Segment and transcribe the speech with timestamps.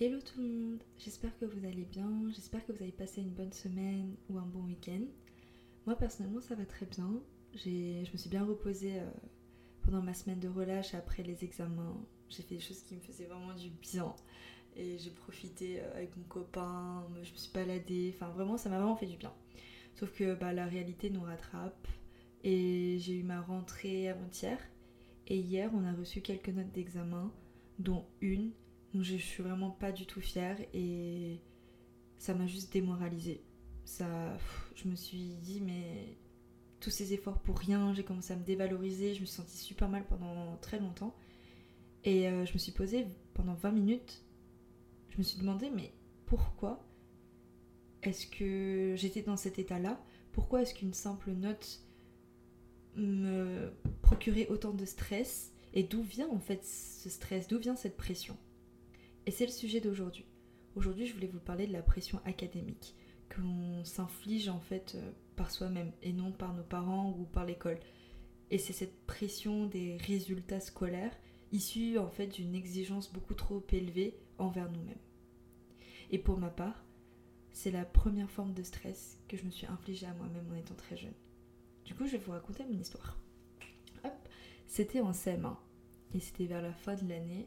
[0.00, 3.32] Hello tout le monde, j'espère que vous allez bien, j'espère que vous avez passé une
[3.32, 5.02] bonne semaine ou un bon week-end.
[5.86, 7.20] Moi personnellement ça va très bien,
[7.52, 9.10] je me suis bien reposée euh,
[9.82, 12.00] pendant ma semaine de relâche après les examens.
[12.28, 14.14] J'ai fait des choses qui me faisaient vraiment du bien
[14.76, 18.78] et j'ai profité euh, avec mon copain, je me suis baladée, enfin vraiment ça m'a
[18.78, 19.34] vraiment fait du bien.
[19.96, 21.88] Sauf que bah, la réalité nous rattrape
[22.44, 24.60] et j'ai eu ma rentrée avant-hier
[25.26, 27.32] et hier on a reçu quelques notes d'examen
[27.80, 28.52] dont une
[28.94, 31.40] dont je suis vraiment pas du tout fière et
[32.18, 33.42] ça m'a juste démoralisée.
[33.84, 34.36] Ça,
[34.74, 36.16] je me suis dit mais
[36.80, 39.88] tous ces efforts pour rien, j'ai commencé à me dévaloriser, je me suis sentie super
[39.88, 41.14] mal pendant très longtemps.
[42.04, 44.22] Et euh, je me suis posée pendant 20 minutes,
[45.10, 45.92] je me suis demandé mais
[46.26, 46.84] pourquoi
[48.02, 50.00] est-ce que j'étais dans cet état-là?
[50.32, 51.82] Pourquoi est-ce qu'une simple note
[52.94, 55.52] me procurait autant de stress?
[55.74, 57.48] Et d'où vient en fait ce stress?
[57.48, 58.36] D'où vient cette pression?
[59.28, 60.24] Et c'est le sujet d'aujourd'hui.
[60.74, 62.94] Aujourd'hui, je voulais vous parler de la pression académique
[63.28, 67.78] qu'on s'inflige en fait euh, par soi-même et non par nos parents ou par l'école.
[68.50, 71.14] Et c'est cette pression des résultats scolaires
[71.52, 74.96] issue en fait d'une exigence beaucoup trop élevée envers nous-mêmes.
[76.10, 76.82] Et pour ma part,
[77.52, 80.74] c'est la première forme de stress que je me suis infligée à moi-même en étant
[80.74, 81.12] très jeune.
[81.84, 83.18] Du coup, je vais vous raconter mon histoire.
[84.04, 84.28] Hop,
[84.66, 85.54] c'était en CM1
[86.14, 87.46] et c'était vers la fin de l'année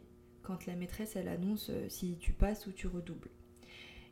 [0.52, 3.30] quand la maîtresse elle annonce euh, si tu passes ou tu redoubles.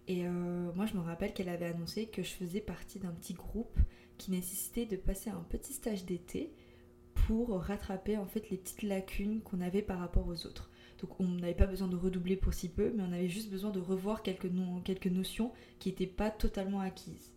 [0.08, 3.34] Et euh, moi, je me rappelle qu'elle avait annoncé que je faisais partie d'un petit
[3.34, 3.78] groupe
[4.18, 6.52] qui nécessitait de passer un petit stage d'été
[7.14, 10.72] pour rattraper en fait les petites lacunes qu'on avait par rapport aux autres.
[11.00, 13.70] Donc on n'avait pas besoin de redoubler pour si peu, mais on avait juste besoin
[13.70, 14.50] de revoir quelques,
[14.84, 17.34] quelques notions qui n'étaient pas totalement acquises.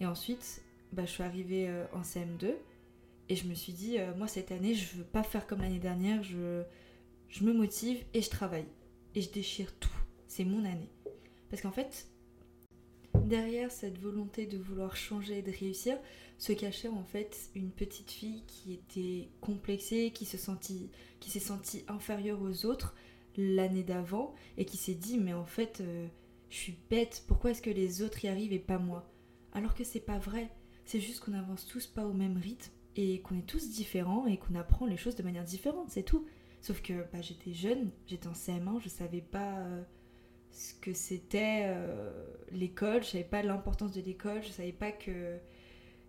[0.00, 2.54] Et ensuite, bah, je suis arrivée euh, en CM2
[3.28, 6.22] et je me suis dit, moi cette année, je veux pas faire comme l'année dernière,
[6.22, 6.62] je,
[7.28, 8.66] je me motive et je travaille.
[9.14, 9.88] Et je déchire tout.
[10.26, 10.90] C'est mon année.
[11.50, 12.08] Parce qu'en fait,
[13.24, 15.98] derrière cette volonté de vouloir changer et de réussir,
[16.38, 21.84] se cachait en fait une petite fille qui était complexée, qui se sentit, s'est sentie
[21.88, 22.94] inférieure aux autres
[23.36, 26.06] l'année d'avant et qui s'est dit mais en fait euh,
[26.48, 29.10] je suis bête, pourquoi est-ce que les autres y arrivent et pas moi?
[29.52, 30.48] Alors que c'est pas vrai,
[30.84, 34.38] c'est juste qu'on avance tous pas au même rythme et qu'on est tous différents et
[34.38, 36.26] qu'on apprend les choses de manière différente, c'est tout.
[36.60, 39.82] Sauf que bah, j'étais jeune, j'étais en CM1, je savais pas euh,
[40.50, 42.10] ce que c'était euh,
[42.50, 45.38] l'école, je savais pas l'importance de l'école, je savais pas que,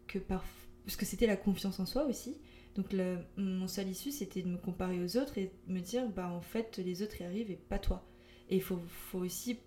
[0.08, 2.38] que parce que c'était la confiance en soi aussi.
[2.76, 2.96] Donc
[3.36, 6.78] mon seul issue c'était de me comparer aux autres et me dire bah en fait
[6.78, 8.08] les autres y arrivent et pas toi.
[8.50, 9.60] Et il faut, faut, aussi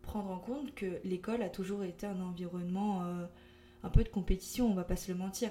[0.00, 3.26] prendre en compte que l'école a toujours été un environnement euh,
[3.82, 5.50] un peu de compétition, on va pas se le mentir.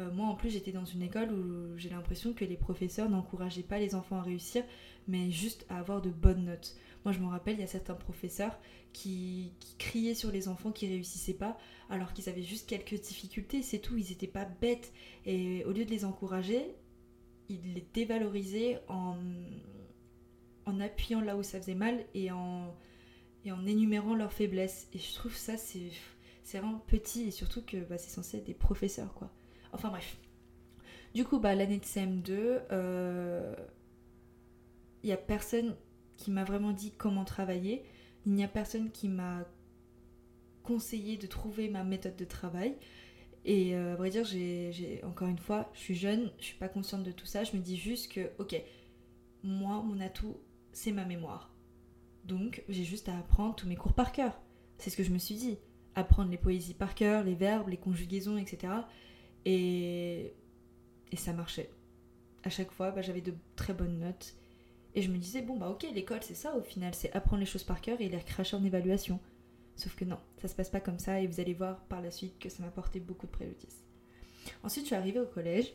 [0.00, 3.62] Euh, moi en plus j'étais dans une école où j'ai l'impression que les professeurs n'encourageaient
[3.62, 4.64] pas les enfants à réussir,
[5.06, 6.76] mais juste à avoir de bonnes notes.
[7.04, 8.58] Moi, je me rappelle, il y a certains professeurs
[8.92, 11.58] qui, criaient sur les enfants qui réussissaient pas,
[11.90, 14.92] alors qu'ils avaient juste quelques difficultés, c'est tout, ils n'étaient pas bêtes.
[15.26, 16.74] Et au lieu de les encourager,
[17.50, 19.18] ils les dévalorisaient en,
[20.64, 22.74] en appuyant là où ça faisait mal et en,
[23.44, 24.88] et en énumérant leurs faiblesses.
[24.94, 25.90] Et je trouve ça, c'est,
[26.42, 29.30] c'est vraiment petit et surtout que bah, c'est censé être des professeurs, quoi.
[29.74, 30.16] Enfin bref.
[31.14, 33.54] Du coup, bah, l'année de CM2, euh,
[35.02, 35.76] il n'y a personne
[36.16, 37.84] qui m'a vraiment dit comment travailler.
[38.26, 39.44] Il n'y a personne qui m'a
[40.62, 42.76] conseillé de trouver ma méthode de travail.
[43.44, 46.68] Et euh, à vrai dire, j'ai, encore une fois, je suis jeune, je suis pas
[46.68, 47.44] consciente de tout ça.
[47.44, 48.60] Je me dis juste que, ok,
[49.42, 50.36] moi, mon atout,
[50.72, 51.52] c'est ma mémoire.
[52.24, 54.40] Donc, j'ai juste à apprendre tous mes cours par cœur.
[54.78, 55.58] C'est ce que je me suis dit.
[55.94, 58.72] Apprendre les poésies par cœur, les verbes, les conjugaisons, etc.
[59.44, 60.34] Et,
[61.12, 61.70] et ça marchait.
[62.42, 64.34] À chaque fois, bah, j'avais de très bonnes notes.
[64.94, 67.46] Et je me disais, bon, bah ok, l'école, c'est ça au final, c'est apprendre les
[67.46, 69.18] choses par cœur et les recracher en évaluation.
[69.76, 72.12] Sauf que non, ça se passe pas comme ça et vous allez voir par la
[72.12, 73.82] suite que ça m'a apporté beaucoup de préjudice.
[74.62, 75.74] Ensuite, je suis arrivée au collège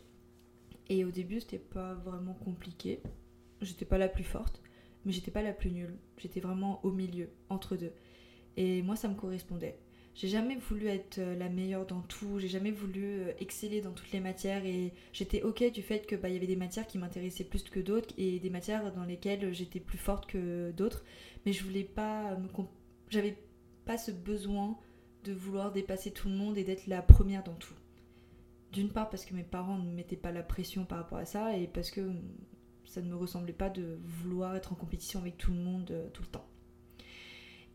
[0.88, 3.01] et au début, c'était pas vraiment compliqué.
[3.62, 4.62] J'étais pas la plus forte,
[5.03, 5.97] mais j'étais pas la plus nulle.
[6.18, 7.92] J'étais vraiment au milieu, entre deux.
[8.56, 9.77] Et moi, ça me correspondait.
[10.19, 13.94] J'ai jamais voulu être euh, la meilleure dans tout, j'ai jamais voulu euh, exceller dans
[13.94, 16.98] toutes les matières et j'étais ok du fait que bah, y avait des matières qui
[16.98, 21.06] m'intéressaient plus que d'autres et des matières dans lesquelles j'étais plus forte que d'autres,
[21.45, 22.50] mais je voulais pas me
[23.10, 23.38] j'avais
[23.86, 24.77] pas ce besoin
[25.24, 27.75] de vouloir dépasser tout le monde et d'être la première dans tout.
[28.74, 31.56] D'une part parce que mes parents ne mettaient pas la pression par rapport à ça
[31.56, 32.22] et parce que mm,
[32.83, 36.10] ça ne me ressemblait pas de vouloir être en compétition avec tout le monde euh,
[36.10, 36.45] tout le temps.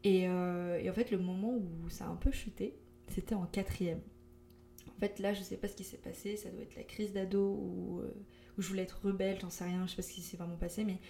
[0.07, 2.75] Euh, et, en fait, le moment où ça a un peu chuté,
[3.09, 4.01] c'était en quatrième.
[4.89, 7.13] En fait, là, je sais pas ce qui s'est passé, ça doit être la crise
[7.13, 8.03] d'ado ou
[8.57, 10.57] où, je voulais être rebelle, j'en sais rien, je sais pas ce qui s'est vraiment
[10.57, 11.01] passé, mais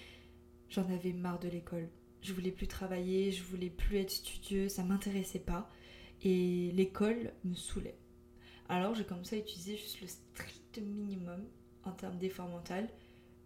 [0.70, 1.88] j'en avais marre de l'école.
[2.22, 5.68] je voulais plus travailler, je voulais plus être studieux, ça m'intéressait pas.
[6.22, 7.98] Et l'école me saoulait.
[8.68, 11.44] Alors j'ai commencé à utiliser juste le strict minimum
[11.82, 12.88] en termes d'effort mental.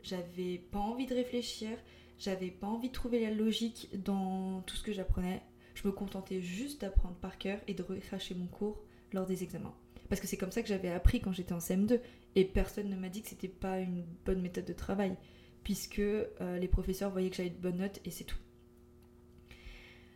[0.03, 1.71] J'avais pas envie de réfléchir,
[2.19, 5.43] j'avais pas envie de trouver la logique dans tout ce que j'apprenais.
[5.75, 8.83] Je me contentais juste d'apprendre par cœur et de recracher mon cours
[9.13, 9.75] lors des examens.
[10.09, 12.01] Parce que c'est comme ça que j'avais appris quand j'étais en CM2.
[12.35, 15.17] Et personne ne m'a dit que c'était pas une bonne méthode de travail.
[15.63, 18.39] Puisque euh, les professeurs voyaient que j'avais de bonnes notes et c'est tout.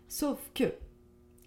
[0.09, 0.75] Sauf que,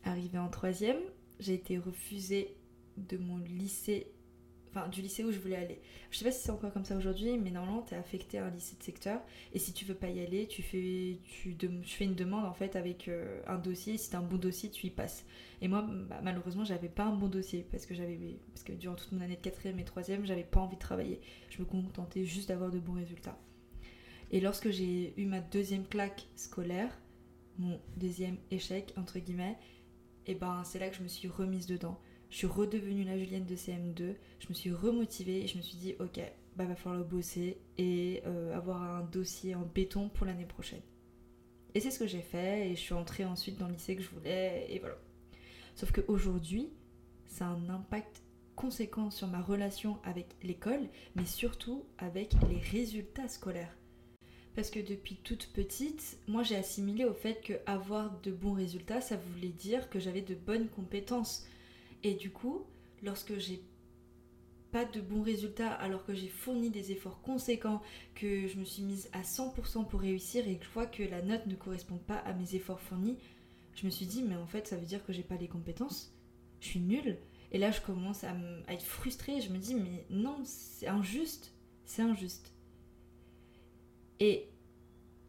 [0.03, 0.99] arrivé en troisième,
[1.39, 2.55] j'ai été refusée
[2.97, 4.11] de mon lycée,
[4.75, 5.79] enfin du lycée où je voulais aller.
[6.11, 8.45] Je sais pas si c'est encore comme ça aujourd'hui, mais normalement tu es affecté à
[8.45, 9.21] un lycée de secteur
[9.53, 11.17] et si tu veux pas y aller, tu fais,
[12.01, 13.97] une demande en fait avec euh, un dossier.
[13.97, 15.25] Si tu un bon dossier, tu y passes.
[15.61, 18.19] Et moi, bah, malheureusement, j'avais pas un bon dossier parce que j'avais,
[18.53, 21.21] parce que durant toute mon année de quatrième et troisième, j'avais pas envie de travailler.
[21.49, 23.37] Je me contentais juste d'avoir de bons résultats.
[24.31, 26.91] Et lorsque j'ai eu ma deuxième claque scolaire,
[27.57, 29.57] mon deuxième échec entre guillemets,
[30.27, 31.99] et ben c'est là que je me suis remise dedans
[32.29, 35.77] je suis redevenue la Julienne de CM2, je me suis remotivée et je me suis
[35.77, 36.19] dit ok,
[36.55, 40.81] bah va falloir bosser et euh, avoir un dossier en béton pour l'année prochaine.
[41.73, 44.01] Et c'est ce que j'ai fait et je suis entrée ensuite dans le lycée que
[44.01, 44.95] je voulais et voilà.
[45.75, 46.69] Sauf qu'aujourd'hui,
[47.27, 48.23] ça a un impact
[48.55, 53.75] conséquent sur ma relation avec l'école, mais surtout avec les résultats scolaires.
[54.55, 59.01] Parce que depuis toute petite, moi j'ai assimilé au fait que avoir de bons résultats,
[59.01, 61.45] ça voulait dire que j'avais de bonnes compétences.
[62.05, 62.63] Et du coup,
[63.01, 63.63] lorsque j'ai
[64.71, 67.81] pas de bons résultats alors que j'ai fourni des efforts conséquents,
[68.13, 71.23] que je me suis mise à 100% pour réussir et que je vois que la
[71.23, 73.17] note ne correspond pas à mes efforts fournis,
[73.73, 76.15] je me suis dit mais en fait ça veut dire que j'ai pas les compétences,
[76.59, 77.17] je suis nulle.
[77.51, 78.35] Et là je commence à,
[78.67, 81.55] être frustrée, je me dis mais non, c'est injuste,
[81.85, 82.53] c'est injuste.
[84.19, 84.47] Et,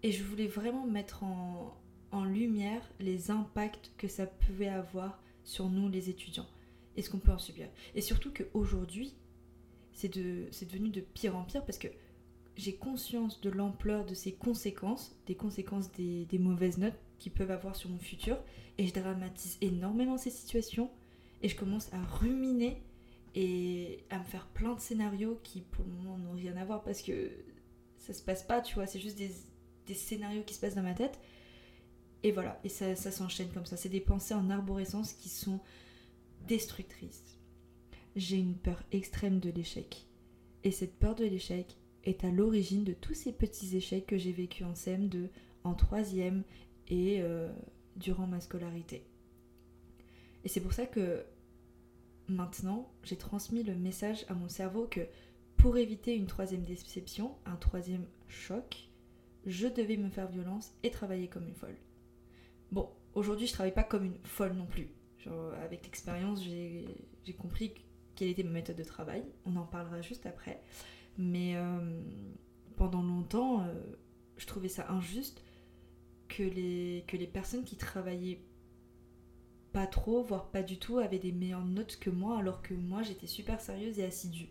[0.02, 1.74] et je voulais vraiment mettre en,
[2.12, 6.44] en lumière les impacts que ça pouvait avoir sur nous les étudiants
[6.96, 7.68] et ce qu'on peut en subir.
[7.94, 9.14] Et surtout qu'aujourd'hui,
[9.92, 11.88] c'est de, devenu de pire en pire parce que
[12.56, 17.50] j'ai conscience de l'ampleur de ces conséquences, des conséquences des, des, mauvaises notes qui peuvent
[17.50, 18.38] avoir sur mon futur,
[18.78, 20.90] et je dramatise énormément ces situations,
[21.42, 22.82] et je commence à ruminer
[23.34, 26.82] et à me faire plein de scénarios qui pour le moment n'ont rien à voir
[26.82, 27.30] parce que
[27.98, 29.30] ça se passe pas, tu vois, c'est juste des,
[29.86, 31.18] des, scénarios qui se passent dans ma tête.
[32.22, 33.76] Et voilà, et ça s'enchaîne comme ça.
[33.76, 35.60] C'est des pensées en arborescence qui sont
[36.46, 37.38] destructrice.
[38.14, 40.06] J'ai une peur extrême de l'échec.
[40.64, 44.32] Et cette peur de l'échec est à l'origine de tous ces petits échecs que j'ai
[44.32, 45.28] vécus en CM2,
[45.64, 46.44] en troisième
[46.88, 47.52] et euh,
[47.96, 49.04] durant ma scolarité.
[50.44, 51.24] Et c'est pour ça que
[52.28, 55.06] maintenant, j'ai transmis le message à mon cerveau que
[55.56, 58.88] pour éviter une troisième déception, un troisième choc,
[59.46, 61.76] je devais me faire violence et travailler comme une folle.
[62.72, 64.88] Bon, aujourd'hui je travaille pas comme une folle non plus
[65.62, 67.74] avec l'expérience, j'ai compris
[68.16, 69.24] quelle était ma méthode de travail.
[69.44, 70.62] On en parlera juste après.
[71.18, 72.02] Mais euh,
[72.76, 73.74] pendant longtemps, euh,
[74.36, 75.42] je trouvais ça injuste
[76.28, 78.42] que les, que les personnes qui travaillaient
[79.72, 83.02] pas trop, voire pas du tout, avaient des meilleures notes que moi, alors que moi
[83.02, 84.48] j'étais super sérieuse et assidue.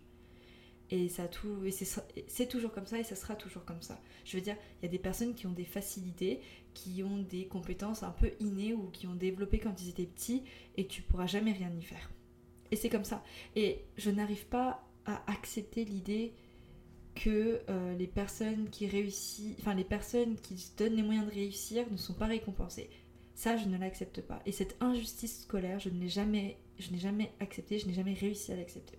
[0.92, 4.00] Et ça tout, et c'est toujours comme ça et ça sera toujours comme ça.
[4.24, 6.42] Je veux dire, il y a des personnes qui ont des facilités,
[6.76, 10.44] qui ont des compétences un peu innées ou qui ont développé quand ils étaient petits
[10.78, 12.12] et tu pourras jamais rien y faire.
[12.72, 13.24] Et c'est comme ça.
[13.56, 16.34] Et je n'arrive pas à accepter l'idée
[17.16, 21.32] que euh, les personnes qui réussissent, enfin les personnes qui se donnent les moyens de
[21.32, 22.90] réussir ne sont pas récompensées.
[23.34, 24.42] Ça, je ne l'accepte pas.
[24.46, 28.14] Et cette injustice scolaire, je ne l'ai jamais, je n'ai jamais accepté, je n'ai jamais
[28.14, 28.98] réussi à l'accepter.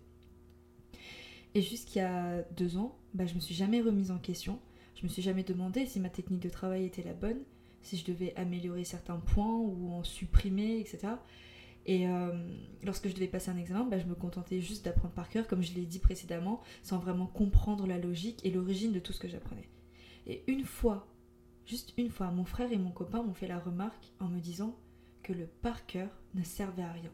[1.55, 4.59] Et a deux ans, bah, je me suis jamais remise en question.
[4.95, 7.41] Je me suis jamais demandé si ma technique de travail était la bonne,
[7.83, 11.15] si je devais améliorer certains points ou en supprimer, etc.
[11.87, 12.33] Et euh,
[12.83, 15.63] lorsque je devais passer un examen, bah, je me contentais juste d'apprendre par cœur, comme
[15.63, 19.29] je l'ai dit précédemment, sans vraiment comprendre la logique et l'origine de tout ce que
[19.29, 19.69] j'apprenais.
[20.27, 21.07] Et une fois,
[21.65, 24.77] juste une fois, mon frère et mon copain m'ont fait la remarque en me disant
[25.23, 27.13] que le par cœur ne servait à rien.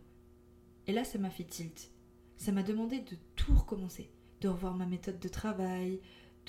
[0.87, 1.91] Et là, ça m'a fait tilt.
[2.39, 4.11] Ça m'a demandé de tout recommencer
[4.42, 6.00] de revoir ma méthode de travail,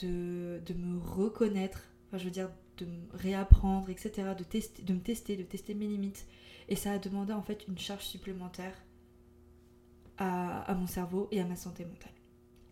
[0.02, 5.00] de, me reconnaître, enfin je veux dire de me réapprendre, etc., de, tester, de me
[5.00, 6.26] tester, de tester mes limites.
[6.70, 8.74] Et ça a demandé en fait une charge supplémentaire
[10.18, 12.12] à, mon cerveau et à ma santé mentale.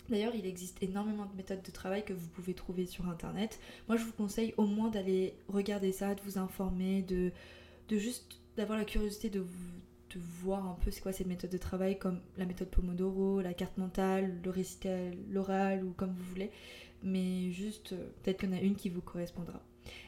[0.10, 3.60] D'ailleurs, il existe énormément de méthodes de travail que vous pouvez trouver sur Internet.
[3.88, 7.32] Moi, je vous conseille au moins d'aller regarder ça, de vous informer, de,
[7.90, 9.72] de juste d'avoir la curiosité de vous,
[10.14, 13.54] de voir un peu c'est quoi cette méthode de travail, comme la méthode Pomodoro, la
[13.54, 16.52] carte mentale, le récital, l'oral ou comme vous voulez.
[17.04, 19.62] Mais juste, euh, peut-être qu'il y en a une qui vous correspondra.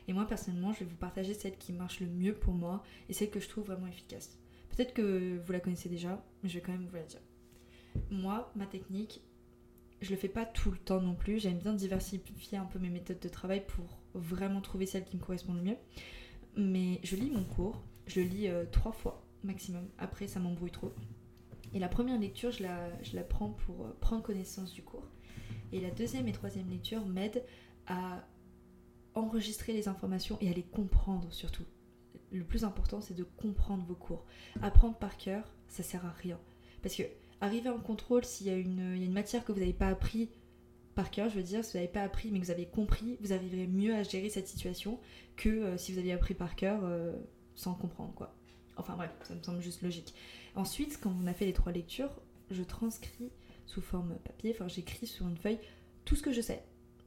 [0.08, 3.14] Et moi personnellement, je vais vous partager celle qui marche le mieux pour moi et
[3.14, 4.38] celle que je trouve vraiment efficace.
[4.70, 7.20] Peut-être que vous la connaissez déjà, mais je vais quand même vous la dire.
[8.10, 9.22] Moi, ma technique,
[10.02, 11.40] je le fais pas tout le temps non plus.
[11.40, 15.22] J'aime bien diversifier un peu mes méthodes de travail pour vraiment trouver celle qui me
[15.22, 15.78] correspond le mieux.
[16.56, 19.88] Mais je lis mon cours, je lis euh, trois fois maximum.
[19.98, 20.94] Après, ça m'embrouille trop.
[21.74, 25.08] Et la première lecture, je la, je la prends pour euh, prendre connaissance du cours.
[25.72, 27.44] Et la deuxième et troisième lecture m'aident
[27.88, 28.28] à
[29.16, 31.66] enregistrer les informations et à les comprendre surtout.
[32.32, 34.26] Le plus important, c'est de comprendre vos cours.
[34.62, 36.40] Apprendre par cœur, ça sert à rien.
[36.82, 37.04] Parce que
[37.42, 40.30] arriver en contrôle, s'il y, a une matière que vous n'avez pas appris
[40.94, 43.18] par cœur, je veux dire, si vous n'avez pas appris mais que vous avez compris,
[43.22, 45.00] vous arriverez mieux à gérer cette situation
[45.36, 47.14] que euh, si vous aviez appris par cœur euh,
[47.56, 48.36] sans comprendre quoi.
[48.78, 50.14] Enfin bref, ça me semble juste logique.
[50.56, 53.32] Ensuite, quand on a fait les trois lectures, je transcris
[53.66, 55.60] sous forme papier, enfin j'écris sur une feuille
[56.06, 56.64] tout ce que je sais.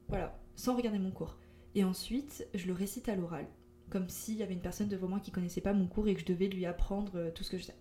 [0.08, 1.37] Voilà, sans regarder mon cours.
[1.75, 3.46] Et ensuite, je le récite à l'oral,
[3.90, 6.20] comme s'il y avait une personne devant moi qui connaissait pas mon cours et que
[6.20, 7.76] je devais lui apprendre euh, tout ce que je sais.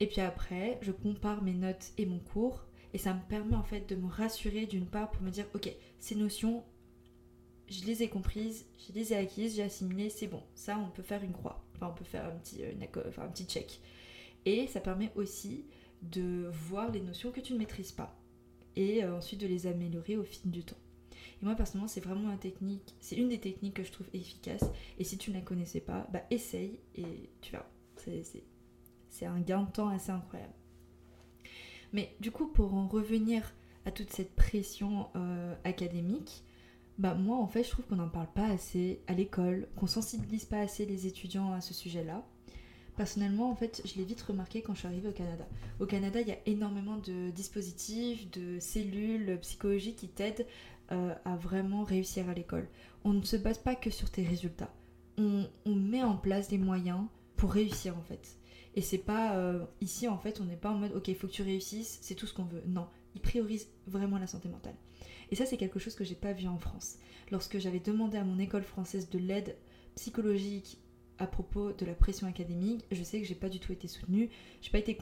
[0.00, 3.62] Et puis après, je compare mes notes et mon cours, et ça me permet en
[3.62, 6.64] fait de me rassurer d'une part pour me dire, ok, ces notions,
[7.68, 10.42] je les ai comprises, je les ai acquises, j'ai assimilé, c'est bon.
[10.54, 12.72] Ça, on peut faire une croix, enfin on peut faire un petit, euh,
[13.18, 13.80] un petit check.
[14.44, 15.64] Et ça permet aussi
[16.02, 18.16] de voir les notions que tu ne maîtrises pas,
[18.76, 20.76] et euh, ensuite de les améliorer au fil du temps.
[21.42, 24.64] Et moi personnellement, c'est vraiment une technique, c'est une des techniques que je trouve efficace.
[24.98, 27.66] Et si tu ne la connaissais pas, bah essaye et tu verras.
[29.08, 30.52] C'est un gain de temps assez incroyable.
[31.92, 33.54] Mais du coup, pour en revenir
[33.84, 36.44] à toute cette pression euh, académique,
[36.98, 40.44] bah moi en fait je trouve qu'on n'en parle pas assez à l'école, qu'on sensibilise
[40.44, 42.24] pas assez les étudiants à ce sujet-là.
[42.96, 45.46] Personnellement, en fait, je l'ai vite remarqué quand je suis arrivée au Canada.
[45.80, 50.46] Au Canada, il y a énormément de dispositifs, de cellules psychologiques qui t'aident
[50.92, 52.68] euh, à vraiment réussir à l'école.
[53.04, 54.72] On ne se base pas que sur tes résultats.
[55.18, 57.04] On, met en place des moyens
[57.36, 58.38] pour réussir en fait.
[58.74, 61.26] Et c'est pas euh, ici en fait, on n'est pas en mode ok, il faut
[61.26, 62.62] que tu réussisses, c'est tout ce qu'on veut.
[62.66, 64.74] Non, ils priorisent vraiment la santé mentale.
[65.30, 66.96] Et ça, c'est quelque chose que j'ai pas vu en France.
[67.30, 69.56] Lorsque j'avais demandé à mon école française de l'aide
[69.96, 70.78] psychologique
[71.18, 74.28] à propos de la pression académique, je sais que j'ai pas du tout été soutenue,
[74.60, 74.96] j'ai pas été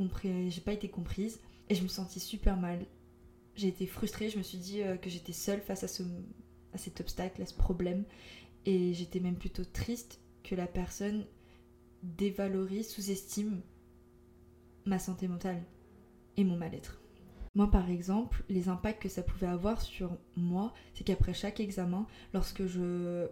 [0.49, 2.87] j'ai pas été comprise et je me sentis super mal
[3.57, 6.03] j'ai été frustrée, je me suis dit euh, que j'étais seule face à, ce,
[6.73, 8.05] à cet obstacle, à ce problème.
[8.67, 11.27] Et j'étais même plutôt triste que la personne
[12.03, 13.61] dévalorise, sous-estime
[14.85, 15.63] ma santé mentale
[16.37, 17.01] et mon mal-être.
[17.55, 22.07] Moi, par exemple, les impacts que ça pouvait avoir sur moi, c'est qu'après chaque examen,
[22.33, 23.29] lorsque je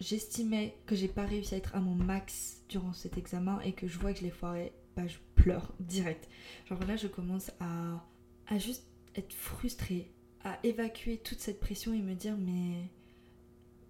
[0.00, 3.86] j'estimais que j'ai pas réussi à être à mon max durant cet examen et que
[3.86, 6.28] je vois que je l'ai foiré, bah je pleure direct.
[6.66, 8.04] Genre là, je commence à,
[8.48, 10.10] à juste être frustrée,
[10.42, 12.90] à évacuer toute cette pression et me dire mais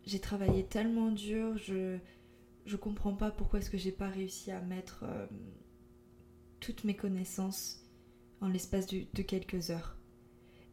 [0.05, 1.99] j'ai travaillé tellement dur, je
[2.65, 5.27] je comprends pas pourquoi est-ce que j'ai pas réussi à mettre euh,
[6.61, 7.82] toutes mes connaissances
[8.43, 9.97] en l'espace de, quelques heures.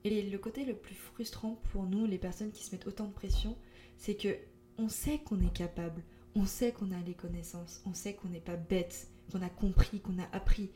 [0.03, 3.13] Et le côté le plus frustrant pour nous, les personnes qui se mettent autant de
[3.13, 3.57] pression,
[3.97, 4.35] c'est que
[4.77, 6.03] on sait qu'on est capable,
[6.35, 9.99] on sait qu'on a les connaissances, on sait qu'on n'est pas bête, qu'on a compris,
[9.99, 10.71] qu'on a appris.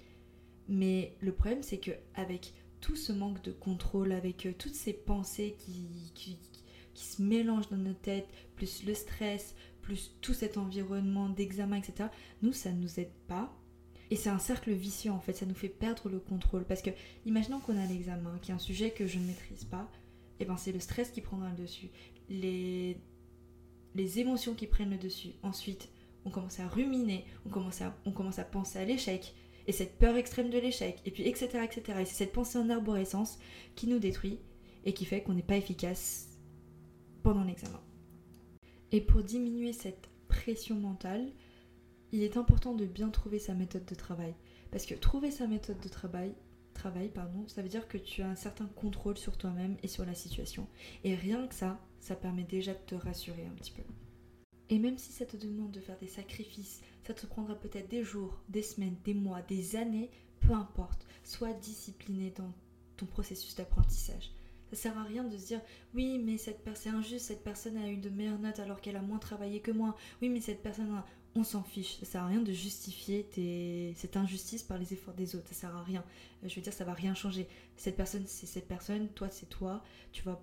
[0.68, 4.94] Mais le problème, c'est que avec tout ce manque de contrôle, avec euh, toutes ces
[4.94, 6.38] pensées qui, qui,
[6.96, 12.10] se mélangent dans nos têtes, plus le stress, plus tout cet environnement d'examen, etc.,
[12.42, 13.52] nous, ça ne nous aide pas.
[14.14, 16.66] Et c'est un cercle vicieux en fait, ça nous fait perdre le contrôle.
[16.66, 16.92] Parce que,
[17.26, 19.90] imaginons qu'on a l'examen, qui est un sujet que je ne maîtrise pas,
[20.40, 21.90] et eh ben c'est le stress qui prendra le dessus.
[22.30, 22.96] Les,
[23.96, 25.32] les émotions qui prennent le dessus.
[25.42, 25.90] Ensuite,
[26.26, 29.34] on commence à ruminer, on commence à, on commence à penser à l'échec,
[29.66, 31.64] et cette peur extrême de l'échec, et puis etc.
[31.64, 31.98] etc.
[32.02, 33.40] Et c'est cette pensée en arborescence
[33.74, 34.38] qui nous détruit
[34.86, 36.38] et qui fait qu'on n'est pas efficace
[37.24, 37.82] pendant l'examen.
[38.92, 41.32] Et pour diminuer cette pression mentale,
[42.14, 44.36] il est important de bien trouver sa méthode de travail.
[44.72, 46.36] Parce que trouver sa méthode de travail,
[46.76, 50.06] travail pardon, ça veut dire que tu as un certain contrôle sur toi-même et sur
[50.06, 50.68] la situation.
[51.04, 53.82] Et rien que ça, ça permet déjà de te rassurer un petit peu.
[54.70, 58.04] Et même si ça te demande de faire des sacrifices, ça te prendra peut-être des
[58.04, 61.08] jours, des semaines, des mois, des années, peu importe.
[61.24, 62.54] Sois discipliné dans
[62.96, 64.32] ton processus d'apprentissage.
[64.70, 65.62] Ça sert à rien de se dire
[65.96, 69.02] oui mais cette personne injuste, cette personne a eu de meilleures notes alors qu'elle a
[69.02, 69.96] moins travaillé que moi.
[70.22, 70.92] Oui mais cette personne
[71.36, 71.98] on s'en fiche.
[72.00, 73.28] Ça sert à rien de justifier
[73.96, 75.48] cette injustice par les efforts des autres.
[75.50, 76.04] Ça sert à rien.
[76.44, 77.48] Euh, je veux dire ça va rien changer.
[77.76, 79.84] Cette personne c'est cette personne, toi c'est toi.
[80.12, 80.42] Tu vas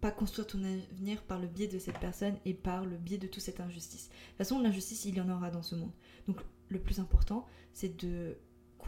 [0.00, 3.26] pas construire ton avenir par le biais de cette personne et par le biais de
[3.26, 4.08] toute cette injustice.
[4.08, 5.92] De toute façon, l'injustice, il y en aura dans ce monde.
[6.26, 8.38] Donc le plus important, c'est de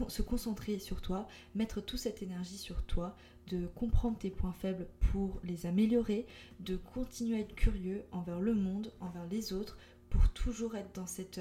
[0.07, 3.15] se concentrer sur toi, mettre toute cette énergie sur toi,
[3.47, 6.25] de comprendre tes points faibles pour les améliorer,
[6.61, 9.77] de continuer à être curieux envers le monde, envers les autres,
[10.13, 11.39] pour toujours être euh, dans cet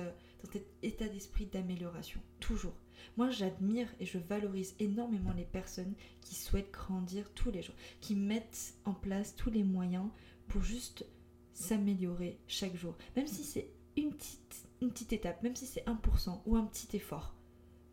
[0.83, 2.21] état d'esprit d'amélioration.
[2.41, 2.75] Toujours.
[3.17, 8.15] Moi, j'admire et je valorise énormément les personnes qui souhaitent grandir tous les jours, qui
[8.15, 10.09] mettent en place tous les moyens
[10.49, 11.05] pour juste
[11.53, 12.97] s'améliorer chaque jour.
[13.15, 16.97] Même si c'est une petite, une petite étape, même si c'est 1% ou un petit
[16.97, 17.35] effort.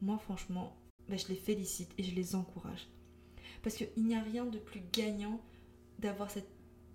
[0.02, 0.78] Moi, franchement,
[1.10, 2.88] bah, je les félicite et je les encourage.
[3.64, 5.42] Parce qu'il n'y a rien de plus gagnant
[5.98, 6.48] d'avoir cet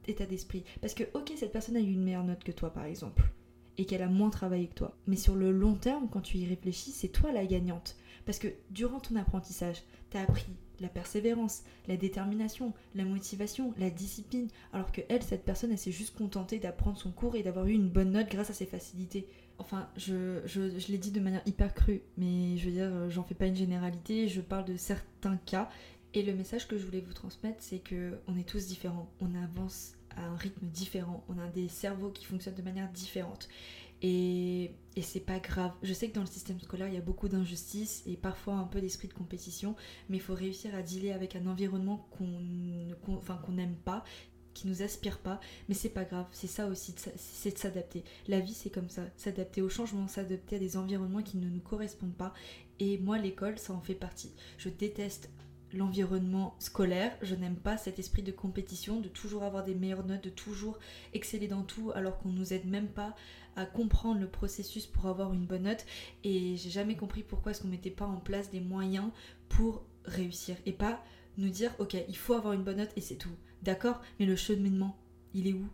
[0.06, 0.64] état d'esprit.
[0.80, 3.30] Parce que, ok, cette personne a eu une meilleure note que toi, par exemple,
[3.78, 4.96] et qu'elle a moins travaillé que toi.
[5.06, 7.96] Mais sur le long terme, quand tu y réfléchis, c'est toi la gagnante.
[8.26, 10.46] Parce que durant ton apprentissage, tu as appris
[10.80, 15.92] la persévérance, la détermination, la motivation, la discipline, alors que elle, cette personne, elle s'est
[15.92, 19.28] juste contentée d'apprendre son cours et d'avoir eu une bonne note grâce à ses facilités.
[19.58, 23.22] Enfin, je, je, je l'ai dit de manière hyper crue, mais je veux dire, j'en
[23.22, 25.68] fais pas une généralité, je parle de certains cas.
[26.12, 29.34] Et le message que je voulais vous transmettre, c'est que on est tous différents, on
[29.34, 33.48] avance à un rythme différent, on a des cerveaux qui fonctionnent de manière différente.
[34.02, 35.72] Et, et c'est pas grave.
[35.82, 38.64] Je sais que dans le système scolaire, il y a beaucoup d'injustices et parfois un
[38.64, 39.76] peu d'esprit de compétition,
[40.08, 44.04] mais il faut réussir à dealer avec un environnement qu'on enfin, qu'on n'aime pas
[44.54, 48.04] qui nous aspire pas, mais c'est pas grave, c'est ça aussi, c'est de s'adapter.
[48.28, 51.60] La vie c'est comme ça, s'adapter au changement, s'adapter à des environnements qui ne nous
[51.60, 52.32] correspondent pas.
[52.80, 54.32] Et moi l'école ça en fait partie.
[54.56, 55.28] Je déteste
[55.74, 57.16] l'environnement scolaire.
[57.22, 60.78] Je n'aime pas cet esprit de compétition, de toujours avoir des meilleures notes, de toujours
[61.12, 63.14] exceller dans tout alors qu'on nous aide même pas
[63.56, 65.84] à comprendre le processus pour avoir une bonne note.
[66.24, 69.10] Et j'ai jamais compris pourquoi est-ce qu'on mettait pas en place des moyens
[69.48, 71.02] pour réussir et pas
[71.38, 73.36] nous dire ok il faut avoir une bonne note et c'est tout.
[73.62, 74.96] D'accord, mais le cheminement,
[75.32, 75.66] il est où?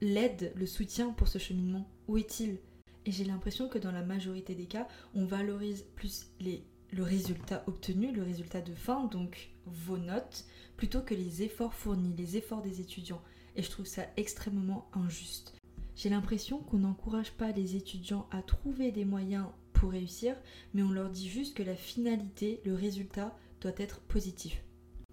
[0.00, 2.58] L'aide, le soutien pour ce cheminement, où est-il?
[3.06, 6.64] Et j'ai l'impression que dans la majorité des cas, on valorise plus les
[6.94, 10.44] le résultat obtenu, le résultat de fin, donc vos notes,
[10.76, 13.22] plutôt que les efforts fournis, les efforts des étudiants.
[13.56, 15.54] Et je trouve ça extrêmement injuste.
[15.96, 20.36] J'ai l'impression qu'on n'encourage pas les étudiants à trouver des moyens pour réussir,
[20.72, 24.62] mais on leur dit juste que la finalité, le résultat, doit être positif.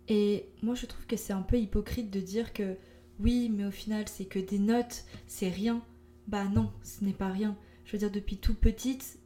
[0.07, 2.75] Et moi je trouve que c'est un peu hypocrite de dire que
[3.19, 5.83] oui, mais au final c'est que des notes, c'est rien.
[6.27, 7.55] Bah non, ce n'est pas rien.
[7.85, 9.19] Je veux dire, depuis toute petite,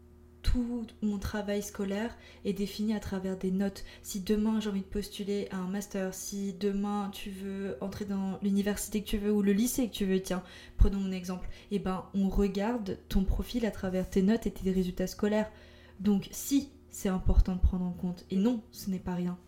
[0.46, 3.84] tout mon travail scolaire est défini à travers des notes.
[4.04, 8.38] Si demain j'ai envie de postuler à un master, si demain tu veux entrer dans
[8.44, 10.44] l'université que tu veux ou le lycée que tu veux, tiens,
[10.78, 14.52] prenons mon exemple, et eh ben on regarde ton profil à travers tes notes et
[14.52, 15.52] tes résultats scolaires.
[16.00, 19.40] Donc si c'est important de prendre en compte, et non, ce n'est pas rien.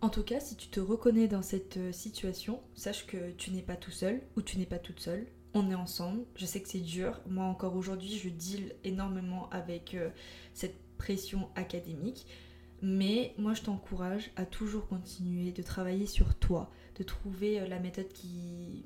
[0.00, 3.62] En tout cas, si tu te reconnais dans cette euh, situation, sache que tu n'es
[3.62, 6.24] pas tout seul ou tu n'es pas toute seule on est ensemble.
[6.36, 7.20] Je sais que c'est dur.
[7.26, 10.10] Moi encore aujourd'hui, je deal énormément avec euh,
[10.54, 12.26] cette pression académique.
[12.82, 17.78] Mais moi, je t'encourage à toujours continuer de travailler sur toi, de trouver euh, la
[17.78, 18.84] méthode qui,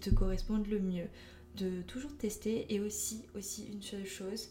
[0.00, 1.06] te corresponde le mieux,
[1.56, 2.72] de toujours tester.
[2.74, 4.48] Et aussi, aussi une seule chose,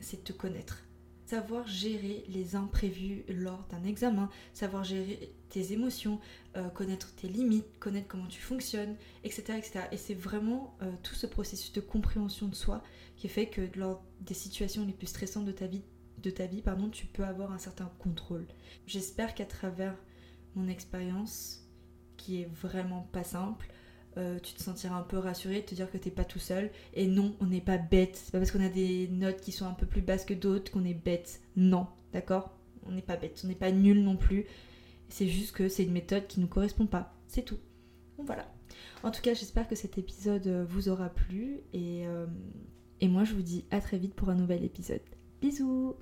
[0.00, 0.84] c'est de te connaître
[1.24, 6.18] savoir gérer les imprévus lors d'un examen, savoir gérer tes émotions,
[6.56, 9.58] euh, connaître tes limites, connaître comment tu fonctionnes, etc.
[9.58, 9.80] etc.
[9.92, 12.82] Et c'est vraiment euh, tout ce processus de compréhension de soi
[13.16, 15.82] qui fait que lors des situations les plus stressantes de ta vie,
[16.22, 18.46] de ta vie pardon, tu peux avoir un certain contrôle.
[18.86, 19.94] J'espère qu'à travers
[20.54, 21.68] mon expérience,
[22.16, 23.68] qui est vraiment pas simple,
[24.16, 26.70] euh, tu te sentiras un peu rassuré te dire que t'es pas tout seul.
[26.94, 28.16] Et non, on n'est pas bête.
[28.16, 30.72] C'est pas parce qu'on a des notes qui sont un peu plus basses que d'autres
[30.72, 31.40] qu'on est bête.
[31.56, 32.56] Non, d'accord?
[32.86, 33.40] On n'est pas bête.
[33.44, 34.46] On n'est pas nul non plus.
[35.12, 37.14] C'est juste que c'est une méthode qui nous correspond pas.
[37.28, 37.58] C'est tout.
[38.16, 38.50] Voilà.
[39.02, 41.60] En tout cas, j'espère que cet épisode euh, vous aura plu.
[41.74, 42.26] Et, euh,
[43.02, 45.02] et moi, je vous dis à très vite pour un nouvel épisode.
[45.42, 45.96] Bisous